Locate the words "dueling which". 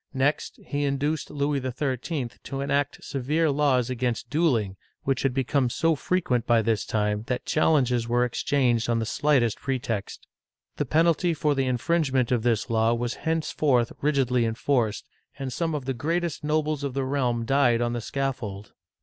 4.31-5.21